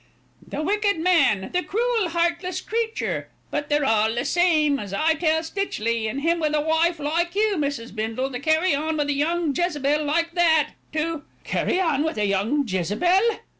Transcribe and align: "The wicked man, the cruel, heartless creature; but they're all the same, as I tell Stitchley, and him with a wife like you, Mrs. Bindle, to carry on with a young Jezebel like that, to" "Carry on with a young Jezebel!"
"The 0.47 0.63
wicked 0.63 0.97
man, 0.97 1.51
the 1.53 1.61
cruel, 1.61 2.09
heartless 2.09 2.59
creature; 2.59 3.29
but 3.51 3.69
they're 3.69 3.85
all 3.85 4.11
the 4.15 4.25
same, 4.25 4.79
as 4.79 4.95
I 4.95 5.13
tell 5.13 5.43
Stitchley, 5.43 6.07
and 6.07 6.21
him 6.23 6.39
with 6.39 6.55
a 6.55 6.59
wife 6.61 6.99
like 6.99 7.35
you, 7.35 7.55
Mrs. 7.55 7.93
Bindle, 7.93 8.31
to 8.31 8.39
carry 8.39 8.73
on 8.73 8.97
with 8.97 9.09
a 9.09 9.13
young 9.13 9.55
Jezebel 9.55 10.03
like 10.03 10.31
that, 10.31 10.71
to" 10.93 11.21
"Carry 11.43 11.79
on 11.79 12.01
with 12.03 12.17
a 12.17 12.25
young 12.25 12.67
Jezebel!" 12.67 13.41